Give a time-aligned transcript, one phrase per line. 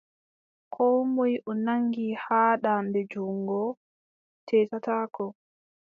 [0.73, 3.61] Koo moy o nanngi haa daande junngo,
[4.47, 5.25] teetataako.